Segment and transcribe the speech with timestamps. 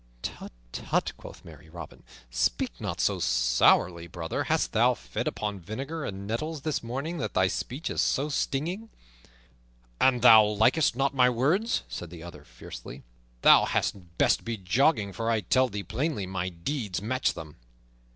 [0.23, 2.01] "Tut, tut," quoth merry Robin,
[2.31, 4.45] "speak not so sourly, brother.
[4.45, 8.89] Hast thou fed upon vinegar and nettles this morning that thy speech is so stinging?"
[9.99, 13.03] "An thou likest not my words," said the other fiercely,
[13.43, 17.57] "thou hadst best be jogging, for I tell thee plainly, my deeds match them."